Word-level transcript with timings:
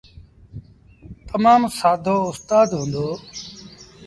تمآم 1.27 1.61
سآدو 1.77 2.15
اُستآد 2.29 2.69
هُݩدو۔ 2.79 3.07